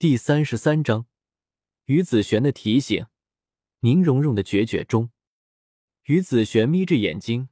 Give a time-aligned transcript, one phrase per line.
[0.00, 1.04] 第三十三章，
[1.84, 3.04] 于子璇的提醒，
[3.80, 5.10] 宁荣荣的决绝中，
[6.04, 7.50] 于子璇眯着眼睛，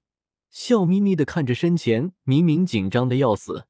[0.49, 3.67] 笑眯眯的看着身前明明紧张的要死，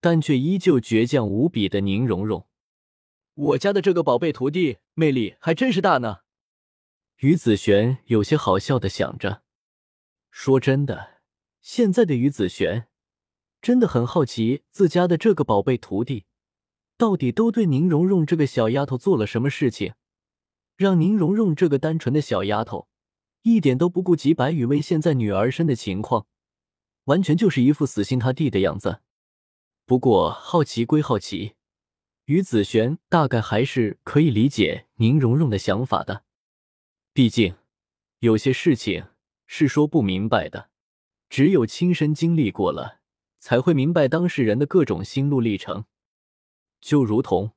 [0.00, 2.46] 但却依旧倔强无比的宁荣荣。
[3.34, 6.18] 我家的这个宝贝徒弟魅力还真是大呢。
[7.16, 9.42] 于子璇有些好笑的想着。
[10.30, 11.20] 说真的，
[11.60, 12.86] 现在的于子璇
[13.60, 16.26] 真的很好奇自家的这个宝贝徒弟。
[16.98, 19.94] 到底都对宁荣荣这个小丫头做了什么事情，
[20.76, 22.88] 让宁荣荣这个单纯的小丫头
[23.42, 26.26] 一点都不顾及白雨薇现在女儿身的情况，
[27.04, 29.00] 完全就是一副死心塌地的样子。
[29.86, 31.54] 不过好奇归好奇，
[32.24, 36.24] 于子璇大概还是可以理解宁荣荣的想法的。
[37.14, 37.54] 毕竟
[38.18, 39.06] 有些事情
[39.46, 40.68] 是说不明白的，
[41.30, 42.98] 只有亲身经历过了，
[43.38, 45.84] 才会明白当事人的各种心路历程。
[46.80, 47.52] 就如同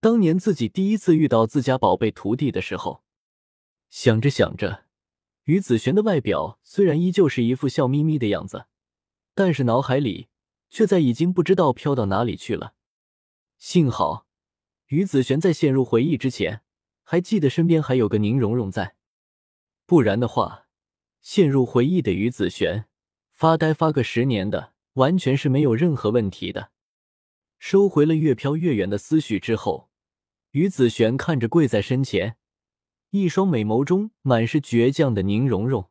[0.00, 3.02] 当年自己第一次遇到自家宝贝徒弟的时候，
[3.88, 4.84] 想着想着，
[5.44, 8.66] 于子璇的外表虽然依旧是一副笑眯眯的样子，
[9.34, 10.28] 但是脑海里
[10.68, 12.74] 却在已经不知道飘到哪里去了。
[13.56, 14.26] 幸好
[14.88, 16.60] 于子璇在陷入回忆之前，
[17.02, 18.96] 还记得身边还有个宁荣荣在，
[19.86, 20.66] 不然的话，
[21.22, 22.84] 陷入回忆的于子璇
[23.32, 26.72] 发呆发个十年的，完全是没有任何问题的。
[27.66, 29.90] 收回了越飘越远的思绪之后，
[30.50, 32.36] 于子璇看着跪在身前、
[33.08, 35.90] 一双美眸中满是倔强的宁荣荣，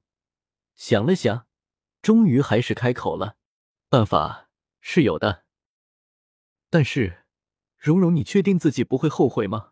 [0.76, 1.48] 想了想，
[2.04, 3.38] 终于还是开口了
[3.90, 4.52] ：“办法
[4.82, 5.46] 是有的，
[6.70, 7.26] 但是，
[7.80, 9.72] 荣荣，你确定自己不会后悔吗？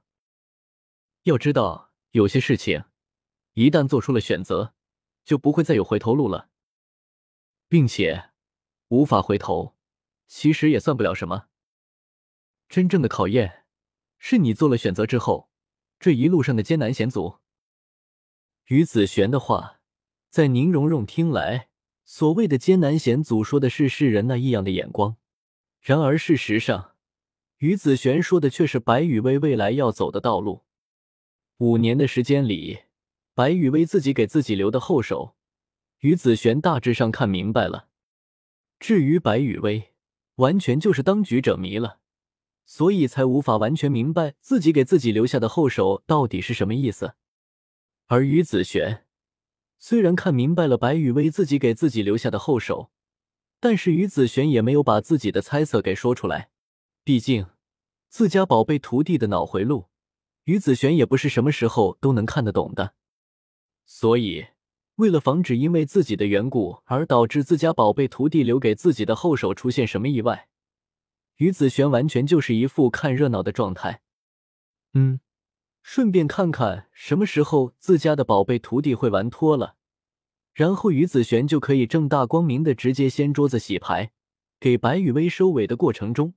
[1.26, 2.86] 要知道，有些事情
[3.54, 4.74] 一旦做出了选择，
[5.24, 6.50] 就不会再有回头路了，
[7.70, 8.32] 并且
[8.88, 9.78] 无法回头，
[10.26, 11.50] 其实也算不了什么。”
[12.72, 13.66] 真正的考验，
[14.18, 15.50] 是你做了选择之后，
[16.00, 17.40] 这一路上的艰难险阻。
[18.68, 19.82] 于子璇的话，
[20.30, 21.68] 在宁荣荣听来，
[22.06, 25.18] 所谓的艰难险阻，说的是世人那异样的眼光。
[25.82, 26.96] 然而事实上，
[27.58, 30.64] 于子璇说的却是白雨薇未来要走的道路。
[31.58, 32.84] 五年的时间里，
[33.34, 35.36] 白雨薇自己给自己留的后手，
[36.00, 37.90] 于子璇大致上看明白了。
[38.80, 39.92] 至于白雨薇，
[40.36, 41.98] 完全就是当局者迷了。
[42.66, 47.16] 所以才无法完全明白自己给自己留下的后手到底是什么意思，
[48.08, 49.06] 而于子璇
[49.78, 52.92] 虽然看明白了白羽薇自己给自己留下的后手，
[53.60, 56.52] 但是于子璇也没有把自己的猜测给说出来。
[57.04, 57.48] 毕竟
[58.08, 59.88] 自家宝贝徒弟的脑回路，
[60.44, 62.94] 于子璇也不是什么时候都能看得懂的。
[63.86, 64.46] 所以，
[64.98, 70.50] 为了防止因为自己的缘故而导致自家宝贝徒弟留给自己的后手出现什么意外。
[71.38, 74.02] 于子璇完全就是一副看热闹的状态，
[74.94, 75.20] 嗯，
[75.82, 79.76] 顺便看看什么时候自家的宝贝徒弟会玩脱了，
[80.54, 84.12] 然后于子璇就可以正大光明的直接掀桌子洗牌，
[84.60, 86.36] 给白雨薇收尾的过程中，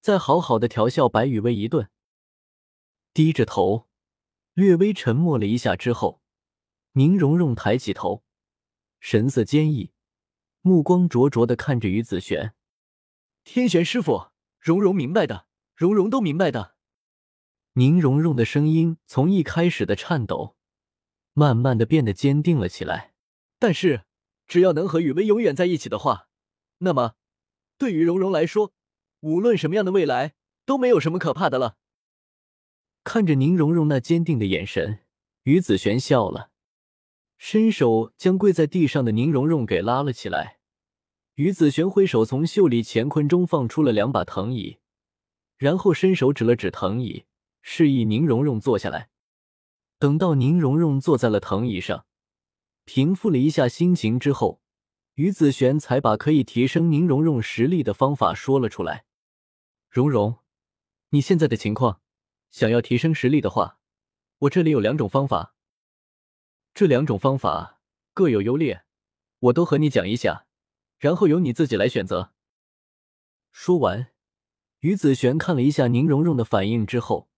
[0.00, 1.88] 再好好的调笑白雨薇一顿。
[3.14, 3.88] 低着头，
[4.54, 6.22] 略微沉默了一下之后，
[6.92, 8.24] 宁荣荣抬起头，
[8.98, 9.92] 神色坚毅，
[10.62, 12.54] 目光灼灼的看着于子璇，
[13.44, 14.32] 天玄师傅。
[14.60, 16.76] 蓉蓉明白的，蓉蓉都明白的。
[17.72, 20.54] 宁荣荣的声音从一开始的颤抖，
[21.32, 23.12] 慢慢的变得坚定了起来。
[23.58, 24.04] 但是，
[24.46, 26.28] 只要能和雨薇永远在一起的话，
[26.78, 27.14] 那么，
[27.76, 28.72] 对于蓉蓉来说，
[29.18, 31.76] 无论什么样的未来都没有什么可怕的了。
[33.02, 35.00] 看着宁荣荣那坚定的眼神，
[35.42, 36.52] 于子璇笑了，
[37.36, 40.60] 伸手将跪在地上的宁荣荣给拉了起来。
[41.34, 44.78] 于子璇挥手从袖里乾坤中放出了两把藤椅，
[45.56, 47.24] 然后伸手指了指藤椅，
[47.62, 49.08] 示意宁荣荣坐下来。
[49.98, 52.04] 等到宁荣荣坐在了藤椅上，
[52.84, 54.60] 平复了一下心情之后，
[55.14, 59.04] 于子璇才把可以提升宁荣荣实力的方法说了出来。
[59.88, 60.40] 荣荣，
[61.10, 62.02] 你现在的情况，
[62.50, 63.78] 想要提升实力的话，
[64.40, 65.54] 我这里有两种方法。
[66.74, 67.80] 这两种方法
[68.12, 68.84] 各有优劣，
[69.38, 70.46] 我都和你讲一下。
[71.02, 72.32] 然后由你自己来选择。
[73.50, 74.12] 说完，
[74.78, 77.28] 于子璇看了一下宁荣荣的反应之后，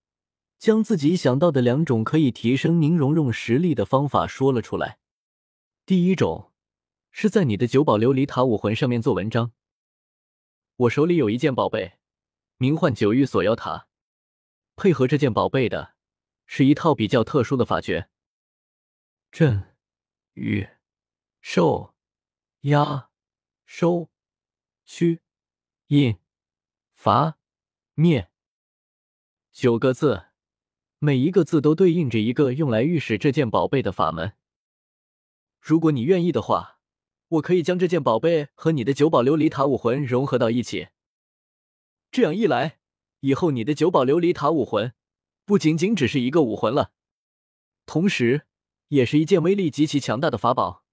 [0.58, 4.98] 将自己想到的两种可以提升宁荣荣实力的方法说了出来。
[5.86, 6.52] 第一种
[7.10, 9.52] 是在你的九宝琉璃塔武魂上面做文章。
[10.76, 11.94] 我手里有一件宝贝，
[12.58, 13.88] 名唤九域锁妖塔，
[14.76, 15.94] 配合这件宝贝的
[16.44, 18.10] 是一套比较特殊的法诀：
[19.32, 19.74] 震、
[20.34, 20.68] 雨、
[21.40, 21.94] 兽、
[22.60, 23.08] 压。
[23.76, 24.08] 收、
[24.84, 25.20] 驱、
[25.88, 26.16] 印、
[26.92, 27.40] 伐、
[27.94, 28.30] 灭
[29.50, 30.26] 九个字，
[31.00, 34.34] 每一个字都对应着一个用来御使这件宝贝的法门。
[35.58, 36.78] 如果你愿意的话，
[37.26, 40.90] 我可以将这件宝贝和你的九宝琉璃塔武魂融合到一起。
[42.12, 42.78] 这样一来，
[43.22, 44.94] 以后你的九宝琉璃塔武魂
[45.44, 46.92] 不仅仅只是一个武魂了，
[47.86, 48.46] 同时
[48.86, 50.84] 也是一件威力极其强大的法宝。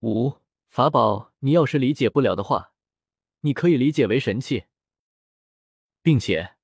[0.00, 0.41] 五
[0.72, 2.72] 法宝，你要是理解不了的话，
[3.40, 4.64] 你可以理解为神器，
[6.00, 6.54] 并且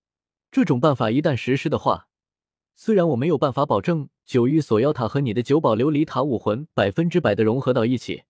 [0.51, 2.09] 这种办法一旦实施的话，
[2.75, 8.23] 虽然我没有办法保证九域锁妖塔和你的九宝琉璃塔武魂百分之百的融合到一起，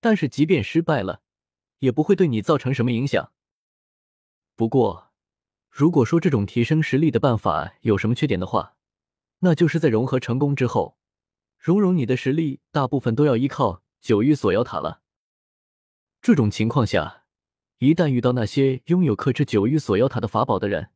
[0.00, 1.20] 但是即便失败了，
[1.80, 3.30] 也不会对你造成什么影响。
[4.56, 5.12] 不过，
[5.68, 8.78] 如果说这种提升实力的办法有什么缺点的话，
[9.40, 10.96] 那就是在融合成功之后，
[11.58, 15.00] 蓉蓉你的实力大部分都要依靠九域锁妖塔了。
[16.20, 17.24] 这种情况下，
[17.78, 20.90] 一旦遇到那些拥有克制九域锁妖塔的法宝的人，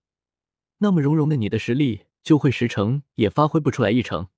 [0.81, 4.29] 那么蓉蓉的你的实力就会十成也发挥不出来一成。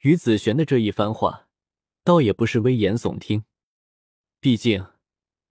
[0.00, 1.48] 于子璇的这一番话，
[2.04, 3.44] 倒也不是危言耸听，
[4.38, 4.88] 毕竟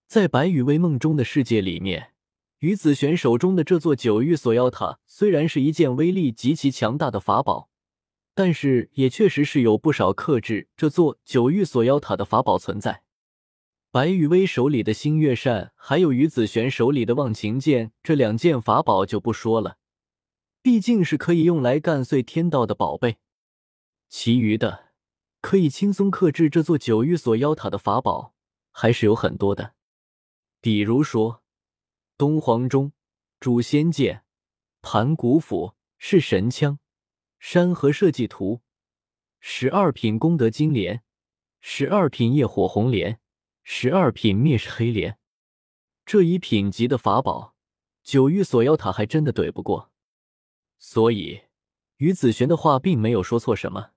[0.05, 2.11] 在白羽薇梦中的世界里面。
[2.59, 7.71] 于子璇手中的这座九域锁妖塔虽然是一件威力极其强大的法宝，
[8.35, 13.01] 但是也确实是有不少克制这座九域锁妖塔的法宝存在。
[13.89, 19.77] 白羽薇手里的星月扇，还有于子璇手里的忘情剑，这两件法宝就不说了，
[20.61, 23.17] 毕竟是可以用来干碎天道的宝贝。
[24.09, 24.89] 其余的
[25.41, 28.35] 可以轻松克制这座九域锁妖塔的法宝
[28.69, 29.73] 还是有很多的，
[30.61, 31.41] 比如说。
[32.17, 32.93] 东皇钟、
[33.41, 34.23] 诛仙剑、
[34.81, 36.79] 盘古斧、是神枪、
[37.47, 38.63] 山河设计图、
[39.39, 41.03] 十二品功德金莲、
[41.61, 43.19] 十二品业火红莲、
[43.61, 45.19] 十二品灭世黑莲，
[46.07, 47.53] 这一品级的法宝，
[48.01, 49.91] 九域锁妖塔还真的怼不过。
[50.79, 51.41] 所以，
[51.97, 53.91] 于子璇的话并没有说错什么。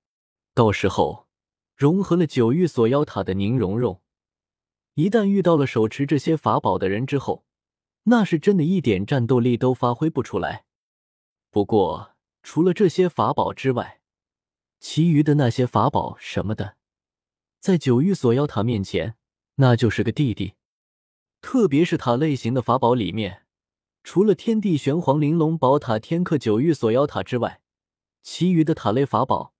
[0.53, 1.27] 到时候，
[1.75, 4.03] 融合了九域锁妖塔的宁荣荣，
[4.93, 7.47] 一旦遇到了手持这些法宝的人之后，
[8.03, 10.67] 那是真的一点战斗力都发挥不出来。
[11.51, 14.01] 不过，除了这些法宝之外，
[14.81, 16.77] 其余的那些法宝什么的，
[17.61, 19.17] 在九域锁妖塔面前，
[19.57, 20.55] 那就是个弟弟。
[21.41, 23.43] 特别是塔类型的法宝里面，
[24.03, 27.61] 除了天地玄黄玲珑宝塔、天克九域锁妖塔之外，
[28.23, 29.55] 其余的塔类法宝，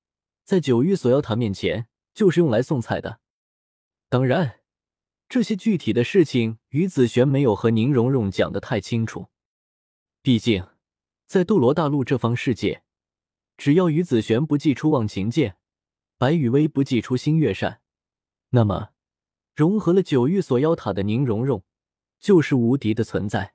[0.45, 3.21] 在九域锁妖塔面前就是用来送菜的。
[4.09, 4.57] 当然。
[5.31, 9.27] 这些具体的事情，于子璇没有和宁荣荣讲的太清楚。
[10.23, 10.67] 毕竟，
[11.29, 12.83] 在斗罗大陆这方世界，
[13.59, 15.59] 只要于子璇不祭出忘情剑，
[16.17, 17.83] 白羽薇不祭出星月扇，
[18.49, 18.93] 那么
[19.55, 21.63] 融合了九域锁妖塔的宁荣荣
[22.19, 23.53] 就是无敌的存在。